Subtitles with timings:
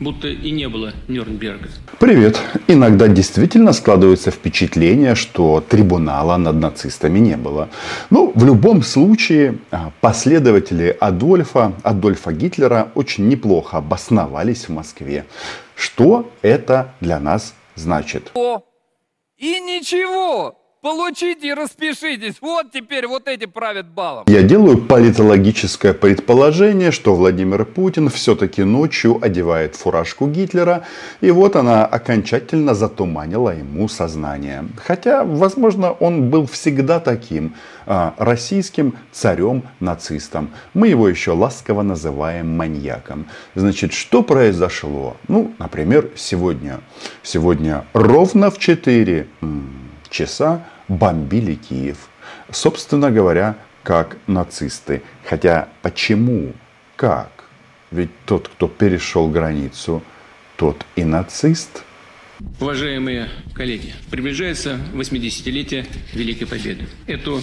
[0.00, 1.68] будто и не было Нюрнберга.
[1.98, 2.40] Привет.
[2.66, 7.68] Иногда действительно складывается впечатление, что трибунала над нацистами не было.
[8.08, 15.26] Ну, в любом случае, а, последователи Адольфа, Адольфа Гитлера очень неплохо обосновались в Москве.
[15.76, 18.30] Что это для нас значит?
[18.34, 18.62] О,
[19.36, 20.59] и ничего!
[20.82, 22.36] Получите и распишитесь.
[22.40, 24.24] Вот теперь вот эти правят балом.
[24.28, 30.84] Я делаю политологическое предположение, что Владимир Путин все-таки ночью одевает фуражку Гитлера,
[31.20, 34.68] и вот она окончательно затуманила ему сознание.
[34.82, 40.50] Хотя, возможно, он был всегда таким а, российским царем-нацистом.
[40.72, 43.26] Мы его еще ласково называем маньяком.
[43.54, 45.18] Значит, что произошло?
[45.28, 46.80] Ну, например, сегодня.
[47.22, 49.26] Сегодня ровно в 4
[50.10, 52.08] часа бомбили Киев.
[52.50, 55.02] Собственно говоря, как нацисты.
[55.24, 56.52] Хотя почему?
[56.96, 57.30] Как?
[57.90, 60.02] Ведь тот, кто перешел границу,
[60.56, 61.84] тот и нацист.
[62.60, 66.86] Уважаемые коллеги, приближается 80-летие Великой Победы.
[67.06, 67.40] Эту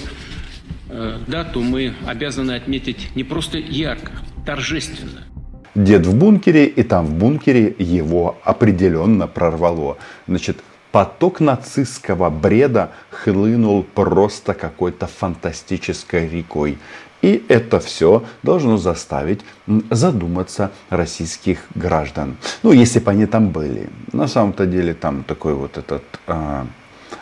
[0.90, 4.12] э, дату мы обязаны отметить не просто ярко,
[4.46, 5.28] торжественно.
[5.76, 9.98] Дед в бункере, и там в бункере его определенно прорвало.
[10.28, 10.58] Значит,
[10.92, 16.78] поток нацистского бреда хлынул просто какой-то фантастической рекой.
[17.22, 19.42] И это все должно заставить
[19.90, 22.38] задуматься российских граждан.
[22.64, 23.90] Ну, если бы они там были.
[24.14, 26.68] На самом-то деле там такой вот этот а,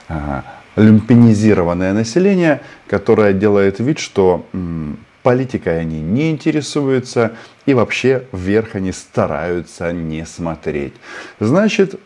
[0.10, 0.44] а,
[0.76, 7.32] люмпинизированное население, которое делает вид, что м, политикой они не интересуются
[7.66, 10.94] и вообще вверх они стараются не смотреть.
[11.40, 12.00] Значит,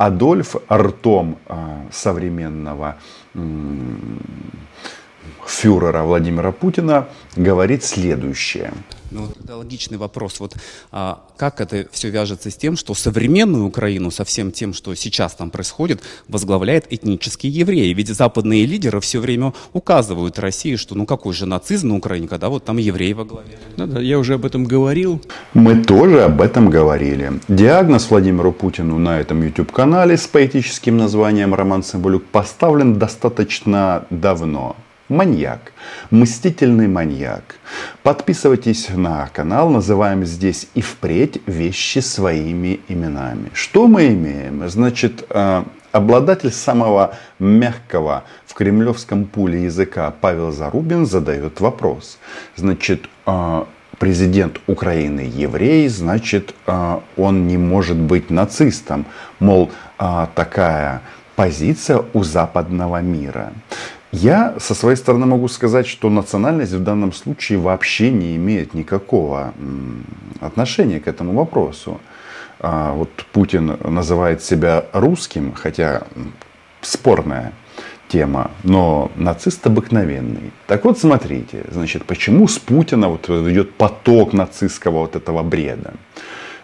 [0.00, 1.36] Адольф ртом
[1.92, 2.96] современного
[5.46, 8.72] фюрера Владимира Путина говорит следующее.
[9.10, 10.40] Ну, вот это логичный вопрос.
[10.40, 10.54] Вот
[10.92, 15.34] а, как это все вяжется с тем, что современную Украину со всем тем, что сейчас
[15.34, 17.92] там происходит, возглавляет этнические евреи?
[17.92, 22.48] Ведь западные лидеры все время указывают России, что ну какой же нацизм на Украине, когда
[22.48, 23.58] вот там евреи во главе.
[23.76, 25.20] Да, да, я уже об этом говорил.
[25.54, 27.32] Мы тоже об этом говорили.
[27.48, 34.76] Диагноз Владимиру Путину на этом YouTube-канале с поэтическим названием «Роман Цымбалюк» поставлен достаточно давно
[35.10, 35.72] маньяк,
[36.10, 37.56] мстительный маньяк.
[38.02, 43.50] Подписывайтесь на канал, называем здесь и впредь вещи своими именами.
[43.52, 44.68] Что мы имеем?
[44.68, 52.18] Значит, э, обладатель самого мягкого в кремлевском пуле языка Павел Зарубин задает вопрос.
[52.56, 53.64] Значит, э,
[53.98, 59.04] президент Украины еврей, значит, э, он не может быть нацистом.
[59.40, 59.70] Мол,
[60.34, 61.02] такая
[61.36, 63.52] позиция у западного мира.
[64.12, 69.54] Я со своей стороны могу сказать, что национальность в данном случае вообще не имеет никакого
[70.40, 72.00] отношения к этому вопросу.
[72.58, 76.02] А вот Путин называет себя русским, хотя
[76.80, 77.52] спорная
[78.08, 80.52] тема, но нацист обыкновенный.
[80.66, 85.94] Так вот, смотрите, значит, почему с Путина вот идет поток нацистского вот этого бреда.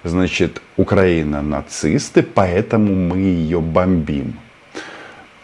[0.03, 4.39] Значит, Украина нацисты, поэтому мы ее бомбим.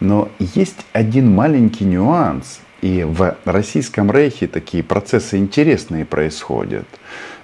[0.03, 2.59] Но есть один маленький нюанс.
[2.81, 6.85] И в Российском Рейхе такие процессы интересные происходят.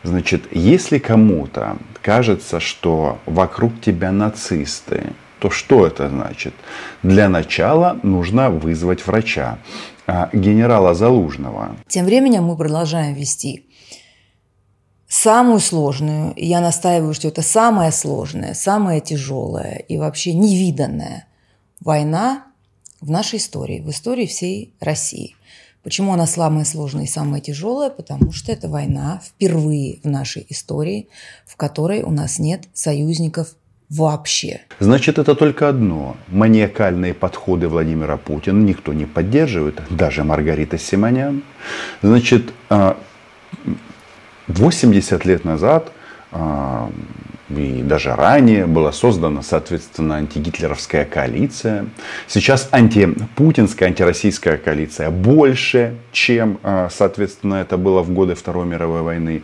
[0.03, 6.53] Значит, если кому-то кажется, что вокруг тебя нацисты, то что это значит?
[7.01, 9.59] Для начала нужно вызвать врача,
[10.05, 11.77] а, генерала Залужного.
[11.87, 13.69] Тем временем мы продолжаем вести
[15.07, 21.25] самую сложную, и я настаиваю, что это самая сложная, самая тяжелая и вообще невиданная
[21.79, 22.48] война
[23.01, 25.35] в нашей истории, в истории всей России.
[25.83, 27.89] Почему она самая сложная и самая тяжелая?
[27.89, 31.07] Потому что это война впервые в нашей истории,
[31.45, 33.55] в которой у нас нет союзников
[33.89, 34.61] вообще.
[34.79, 36.17] Значит, это только одно.
[36.27, 41.43] Маниакальные подходы Владимира Путина никто не поддерживает, даже Маргарита Симонян.
[42.01, 42.53] Значит,
[44.47, 45.91] 80 а, лет назад
[46.31, 46.91] а,
[47.49, 51.87] и даже ранее была создана, соответственно, антигитлеровская коалиция.
[52.27, 59.43] Сейчас антипутинская, антироссийская коалиция больше, чем, а, соответственно, это было в годы Второй мировой войны.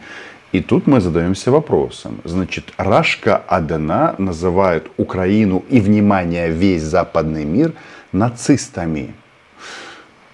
[0.52, 2.22] И тут мы задаемся вопросом.
[2.24, 7.74] Значит, Рашка одна называет Украину и, внимание, весь западный мир
[8.12, 9.13] нацистами.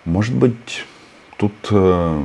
[0.06, 0.86] Может быть,
[1.38, 2.24] тут э,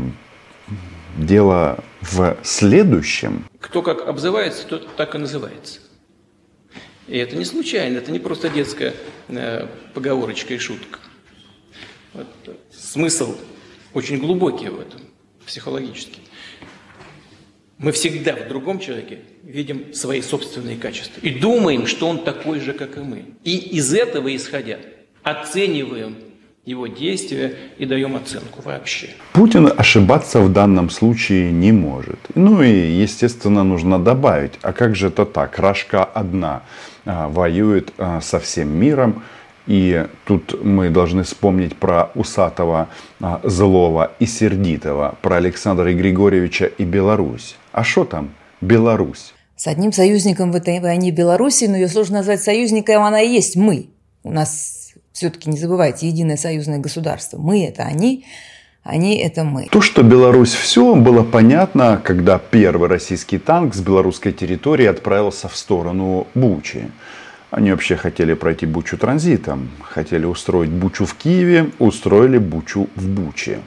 [1.17, 3.45] дело в следующем.
[3.67, 5.81] Кто как обзывается, тот так и называется.
[7.09, 8.95] И это не случайно, это не просто детская
[9.27, 11.01] э, поговорочка и шутка.
[12.13, 12.27] Вот,
[12.71, 13.37] смысл
[13.93, 15.01] очень глубокий в этом,
[15.45, 16.21] психологический.
[17.79, 22.73] Мы всегда в другом человеке видим свои собственные качества и думаем, что он такой же,
[22.73, 23.25] как и мы.
[23.43, 24.79] И из этого исходя
[25.25, 26.17] оцениваем
[26.67, 29.11] его действия и даем оценку вообще.
[29.33, 32.19] Путин ошибаться в данном случае не может.
[32.35, 35.59] Ну и, естественно, нужно добавить, а как же это так?
[35.61, 36.63] Рашка одна
[37.05, 39.23] а, воюет а, со всем миром,
[39.69, 42.89] и тут мы должны вспомнить про усатого,
[43.21, 47.57] а, злого и сердитого, про Александра Григорьевича и Беларусь.
[47.71, 49.35] А что там Беларусь?
[49.55, 53.55] С одним союзником в этой войне Беларуси, но ее сложно назвать союзником, она и есть
[53.55, 53.87] мы.
[54.25, 54.86] У нас
[55.17, 57.39] все-таки не забывайте, единое союзное государство.
[57.39, 58.27] Мы– это они,
[58.83, 59.67] они– это мы.
[59.71, 65.57] То, что Беларусь все, было понятно, когда первый российский танк с белорусской территории отправился в
[65.57, 66.91] сторону Бучи.
[67.51, 73.61] Они вообще хотели пройти Бучу транзитом, хотели устроить Бучу в Киеве, устроили Бучу в Буче.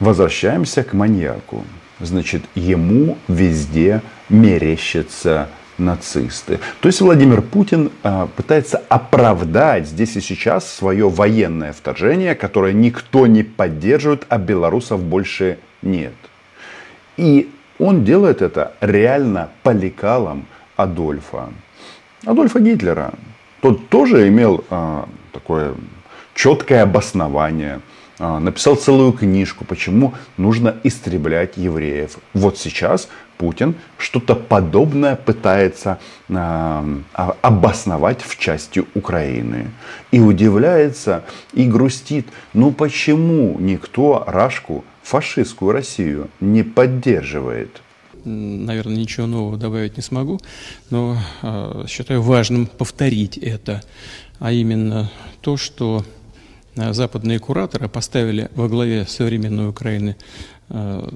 [0.00, 1.62] Возвращаемся к маньяку.
[2.00, 6.58] Значит, ему везде мерещится нацисты.
[6.80, 13.26] То есть Владимир Путин а, пытается оправдать здесь и сейчас свое военное вторжение, которое никто
[13.26, 16.14] не поддерживает, а белорусов больше нет.
[17.16, 20.46] И он делает это реально по лекалам
[20.76, 21.50] Адольфа.
[22.24, 23.12] Адольфа Гитлера.
[23.60, 25.74] Тот тоже имел а, такое
[26.34, 27.80] четкое обоснование–
[28.18, 32.18] написал целую книжку, почему нужно истреблять евреев.
[32.32, 35.98] Вот сейчас Путин что-то подобное пытается
[36.30, 36.86] а,
[37.42, 39.70] обосновать в части Украины.
[40.10, 42.26] И удивляется, и грустит.
[42.54, 47.82] Ну почему никто Рашку, фашистскую Россию, не поддерживает?
[48.24, 50.40] Наверное, ничего нового добавить не смогу,
[50.90, 53.82] но э, считаю важным повторить это,
[54.40, 55.12] а именно
[55.42, 56.04] то, что
[56.76, 60.16] западные кураторы поставили во главе современной Украины
[60.68, 61.08] э,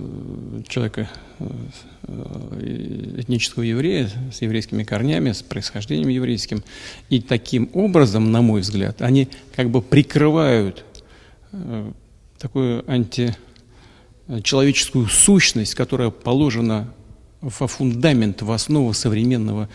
[0.66, 1.44] человека э,
[3.18, 6.64] этнического еврея с еврейскими корнями, с происхождением еврейским.
[7.10, 10.84] И таким образом, на мой взгляд, они как бы прикрывают
[12.38, 16.94] такую античеловеческую сущность, которая положена
[17.40, 19.68] во фундамент, в основу современного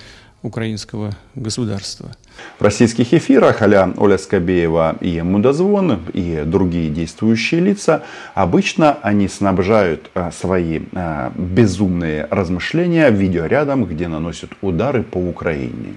[0.46, 2.12] украинского государства.
[2.60, 8.04] В российских эфирах а Оля Скобеева и Мудозвон и другие действующие лица
[8.34, 15.96] обычно они снабжают а, свои а, безумные размышления видеорядом, где наносят удары по Украине.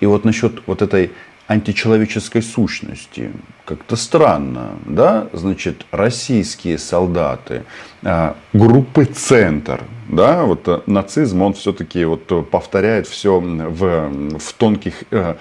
[0.00, 1.10] И вот насчет вот этой
[1.46, 3.30] античеловеческой сущности.
[3.64, 5.28] Как-то странно, да?
[5.32, 7.64] Значит, российские солдаты
[8.02, 15.04] а, группы «Центр», да, вот э, нацизм, он все-таки вот повторяет все в, в тонких
[15.10, 15.36] э,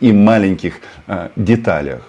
[0.00, 0.74] и маленьких
[1.06, 2.02] э, деталях.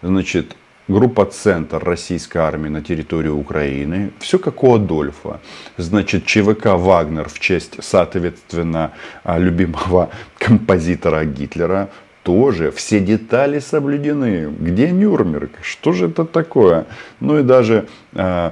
[0.00, 0.56] Значит,
[0.88, 4.12] группа «Центр» российской армии на территории Украины.
[4.18, 5.40] Все как у Адольфа.
[5.76, 8.92] Значит, ЧВК «Вагнер» в честь, соответственно,
[9.24, 11.90] любимого композитора Гитлера
[12.22, 14.52] тоже все детали соблюдены.
[14.58, 15.50] Где Нюрнберг?
[15.62, 16.86] Что же это такое?
[17.20, 18.50] Ну и даже э,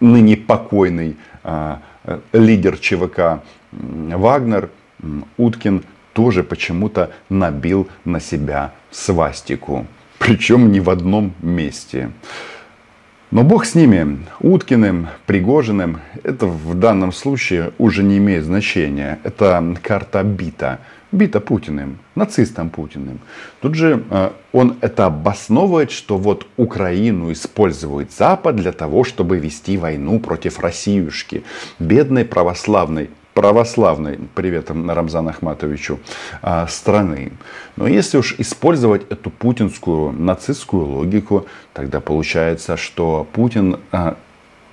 [0.00, 1.76] ныне покойный э,
[2.32, 3.42] лидер ЧВК
[3.72, 4.70] Вагнер
[5.36, 9.86] Уткин тоже почему-то набил на себя свастику.
[10.18, 12.10] Причем не в одном месте.
[13.34, 19.18] Но бог с ними, Уткиным, Пригожиным, это в данном случае уже не имеет значения.
[19.24, 20.78] Это карта бита
[21.10, 23.18] бита Путиным, нацистом Путиным.
[23.60, 29.76] Тут же э, он это обосновывает, что вот Украину использует Запад для того, чтобы вести
[29.78, 31.42] войну против Россиюшки,
[31.78, 35.98] бедной православной православной, приветом Рамзану Ахматовичу,
[36.42, 37.32] э, страны.
[37.76, 44.14] Но если уж использовать эту путинскую нацистскую логику, тогда получается, что Путин э,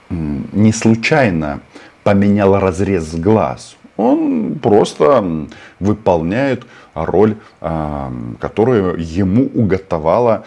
[0.09, 1.61] не случайно
[2.03, 3.75] поменял разрез глаз.
[4.01, 5.47] Он просто
[5.79, 10.45] выполняет роль, а, которую ему уготовала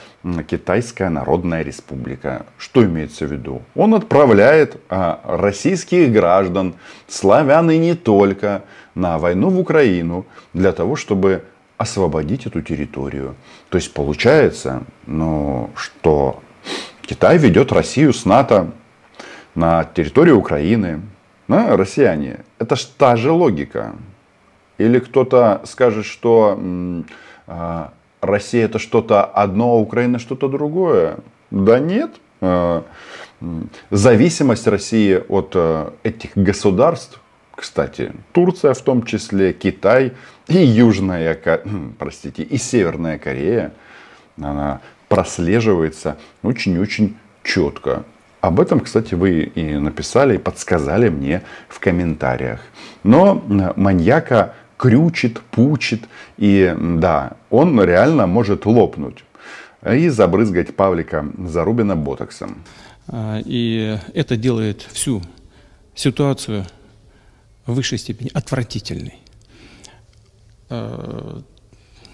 [0.48, 2.46] Китайская Народная Республика.
[2.58, 3.62] Что имеется в виду?
[3.74, 6.74] Он отправляет а, российских граждан,
[7.08, 8.62] славян и не только,
[8.94, 11.42] на войну в Украину для того, чтобы
[11.76, 13.34] освободить эту территорию.
[13.68, 16.40] То есть получается, ну, что
[17.02, 18.70] Китай ведет Россию с НАТО
[19.54, 21.00] на территорию Украины,
[21.48, 23.94] а, россияне, это ж та же логика.
[24.78, 26.58] Или кто-то скажет, что
[27.46, 27.84] э,
[28.20, 31.18] Россия это что-то одно, а Украина что-то другое.
[31.50, 32.10] Да нет.
[32.40, 32.82] Э,
[33.90, 37.20] зависимость России от э, этих государств,
[37.54, 40.12] кстати, Турция в том числе, Китай
[40.48, 41.38] и Южная,
[41.98, 43.72] простите, и Северная Корея,
[44.40, 48.04] она прослеживается очень-очень четко.
[48.44, 52.60] Об этом, кстати, вы и написали, и подсказали мне в комментариях.
[53.02, 53.42] Но
[53.74, 56.04] маньяка крючит, пучит.
[56.36, 59.24] И да, он реально может лопнуть
[59.90, 62.62] и забрызгать Павлика Зарубина ботоксом.
[63.06, 65.22] А, и это делает всю
[65.94, 66.66] ситуацию
[67.64, 69.20] в высшей степени отвратительной.
[70.68, 71.40] А,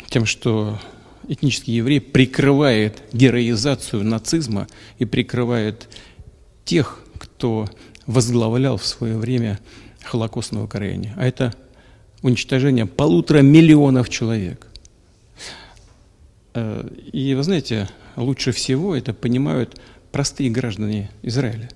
[0.08, 0.78] тем, что
[1.26, 4.68] этнический еврей прикрывает героизацию нацизма
[5.00, 5.88] и прикрывает
[6.64, 7.68] тех, кто
[8.06, 9.58] возглавлял в свое время
[10.02, 11.14] холокостное укорение.
[11.16, 11.54] А это
[12.22, 14.66] уничтожение полутора миллионов человек.
[16.54, 19.80] Э, и вы знаете, лучше всего это понимают
[20.12, 21.68] простые граждане Израиля.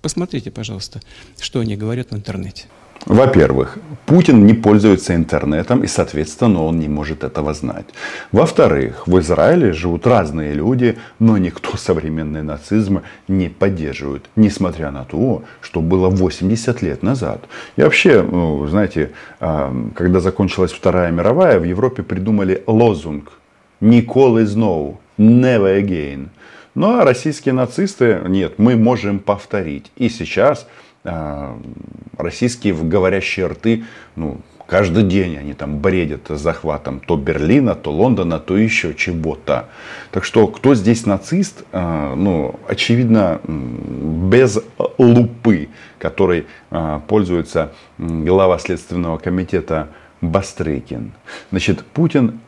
[0.00, 1.00] Посмотрите, пожалуйста,
[1.38, 2.64] что они говорят в интернете.
[3.06, 7.86] Во-первых, Путин не пользуется интернетом и, соответственно, он не может этого знать.
[8.30, 15.42] Во-вторых, в Израиле живут разные люди, но никто современный нацизм не поддерживает, несмотря на то,
[15.60, 17.44] что было 80 лет назад.
[17.76, 23.32] И вообще, ну, знаете, а, когда закончилась Вторая мировая, в Европе придумали лозунг
[23.80, 26.28] «Николы знову», «Never again».
[26.74, 29.92] Ну а российские нацисты, нет, мы можем повторить.
[29.96, 30.66] И сейчас
[31.04, 33.84] российские говорящие рты,
[34.16, 39.68] ну, каждый день они там бредят захватом то Берлина, то Лондона, то еще чего-то.
[40.10, 44.60] Так что, кто здесь нацист, а, ну, очевидно, без
[44.98, 45.68] лупы,
[45.98, 49.88] которой а, пользуется глава Следственного комитета
[50.20, 51.12] Бастрыкин.
[51.50, 52.38] Значит, Путин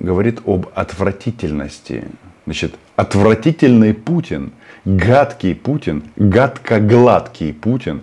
[0.00, 2.04] говорит об отвратительности.
[2.48, 4.52] Значит, отвратительный Путин–
[4.86, 8.00] гадкий Путин, гадко-гладкий Путин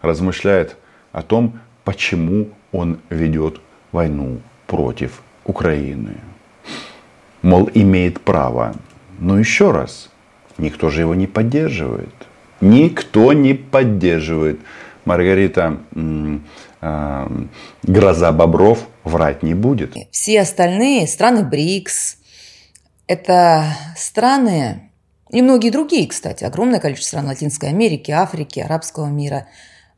[0.00, 0.78] размышляет
[1.12, 3.60] о том, почему он ведет
[3.92, 6.14] войну против Украины.
[7.42, 8.74] Мол, имеет право.
[9.18, 10.08] Но еще раз,
[10.56, 12.14] никто же его не поддерживает.
[12.62, 14.58] Никто не поддерживает.
[15.04, 15.76] Маргарита
[16.80, 17.28] э,
[17.82, 19.94] Гроза Бобров врать не будет.
[20.10, 22.21] Все остальные страны БРИКС,
[23.06, 24.90] это страны,
[25.30, 29.48] и многие другие, кстати, огромное количество стран Латинской Америки, Африки, арабского мира.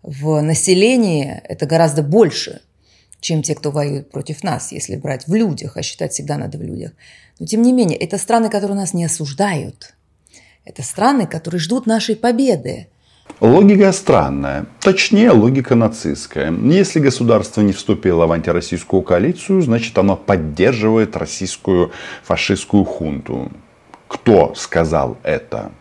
[0.03, 2.63] В населении это гораздо больше,
[3.21, 6.63] чем те, кто воюет против нас, если брать в людях, а считать всегда надо в
[6.63, 6.93] людях.
[7.39, 9.95] Но тем не менее, это страны, которые нас не осуждают.
[10.65, 12.89] Это страны, которые ждут нашей победы.
[13.45, 16.51] Логика странная, точнее логика нацистская.
[16.51, 23.53] Если государство не вступило в антироссийскую коалицию, значит оно поддерживает российскую фашистскую хунту.
[24.09, 25.73] Кто сказал это?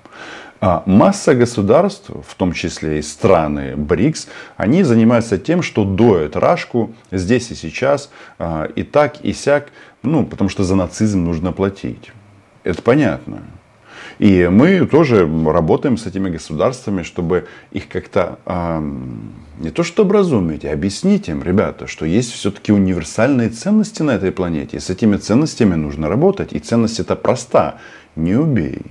[0.60, 6.94] А масса государств, в том числе и страны БРИКС, они занимаются тем, что доят рашку
[7.12, 8.10] здесь и сейчас,
[8.40, 9.70] а, и так, и сяк,
[10.02, 12.12] ну, потому что за нацизм нужно платить.
[12.64, 13.44] Это понятно.
[14.20, 18.40] И мы тоже работаем с этими государствами, чтобы их как-то
[19.60, 24.32] не то что образумить, а объяснить им, ребята, что есть все-таки универсальные ценности на этой
[24.32, 24.78] планете.
[24.78, 26.54] И с этими ценностями нужно работать.
[26.54, 27.78] И ценность это проста
[28.16, 28.82] не убей.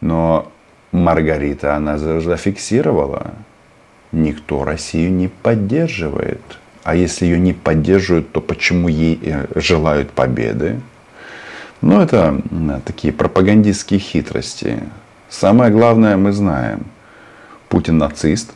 [0.00, 0.50] Но
[0.92, 3.32] Маргарита, она зафиксировала,
[4.12, 6.40] никто Россию не поддерживает.
[6.84, 10.80] А если ее не поддерживают, то почему ей э, желают победы?
[11.80, 12.42] Ну, это
[12.84, 14.82] такие пропагандистские хитрости.
[15.28, 16.90] Самое главное мы знаем.
[17.68, 18.52] Путин нацист,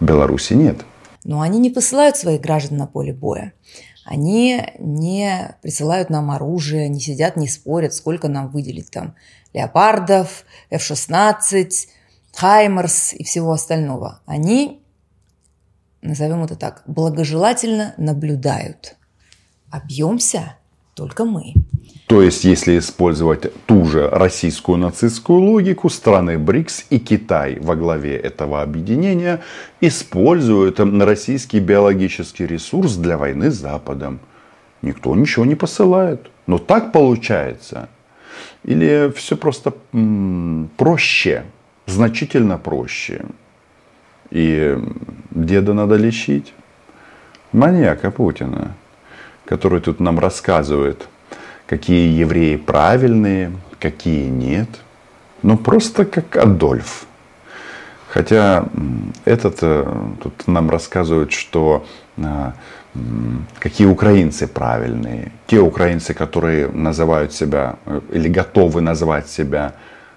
[0.00, 0.84] Беларуси нет.
[1.24, 3.52] Но они не посылают своих граждан на поле боя
[4.10, 9.14] они не присылают нам оружие, не сидят, не спорят, сколько нам выделить там
[9.52, 11.70] леопардов, F-16,
[12.34, 14.20] Хаймерс и всего остального.
[14.26, 14.82] Они,
[16.02, 18.96] назовем это так, благожелательно наблюдают.
[19.70, 20.56] Объемся
[21.00, 21.54] только мы.
[22.06, 28.16] То есть, если использовать ту же российскую нацистскую логику, страны БРИКС и Китай во главе
[28.16, 29.40] этого объединения
[29.80, 34.20] используют российский биологический ресурс для войны с Западом.
[34.82, 36.30] Никто ничего не посылает.
[36.46, 37.88] Но так получается.
[38.64, 39.72] Или все просто
[40.76, 41.44] проще,
[41.86, 43.24] значительно проще.
[44.30, 44.76] И
[45.30, 46.52] деда надо лечить.
[47.52, 48.74] Маньяка Путина,
[49.50, 51.06] который тут нам рассказывает–
[51.70, 54.68] какие евреи правильные, какие нет.
[55.42, 57.06] Ну, просто как Адольф.
[58.08, 58.64] Хотя
[59.24, 59.86] этот э,
[60.20, 62.50] тут нам рассказывают, что э,
[63.60, 65.30] какие украинцы правильные.
[65.46, 69.74] Те украинцы, которые называют себя э, или готовы назвать себя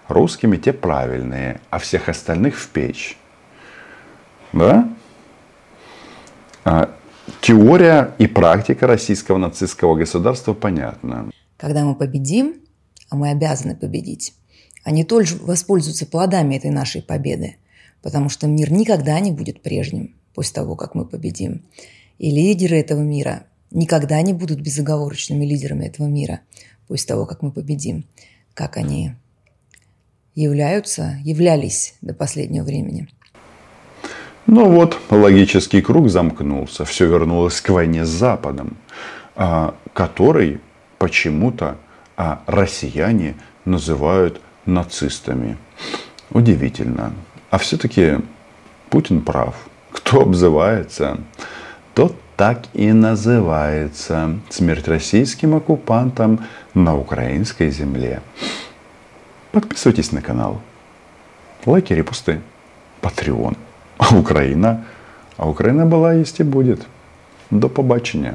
[0.07, 3.15] русскими, те правильные, а всех остальных в печь.
[4.53, 4.89] Да?
[7.41, 11.31] Теория и практика российского нацистского государства понятна.
[11.57, 12.55] Когда мы победим,
[13.09, 14.33] а мы обязаны победить,
[14.83, 17.55] они тоже воспользуются плодами этой нашей победы,
[18.01, 21.63] потому что мир никогда не будет прежним после того, как мы победим.
[22.17, 26.41] И лидеры этого мира никогда не будут безоговорочными лидерами этого мира
[26.87, 28.05] после того, как мы победим,
[28.53, 29.13] как они
[30.35, 33.07] являются, являлись до последнего времени.
[34.45, 36.83] Ну вот, логический круг замкнулся.
[36.83, 38.75] Все вернулось к войне с Западом,
[39.35, 40.59] а, который
[40.97, 41.77] почему-то
[42.17, 43.35] а, россияне
[43.65, 45.57] называют нацистами.
[46.29, 47.13] Удивительно.
[47.51, 48.17] А все-таки
[48.89, 49.55] Путин прав.
[49.91, 51.19] Кто обзывается,
[51.93, 54.39] тот так и называется.
[54.49, 56.41] Смерть российским оккупантам
[56.73, 58.21] на украинской земле.
[59.51, 60.61] Подписывайтесь на канал.
[61.65, 62.41] Лайки, репосты.
[63.01, 63.55] Патреон.
[63.97, 64.83] А Украина?
[65.37, 66.87] А Украина была, есть и будет.
[67.51, 68.33] До побачення.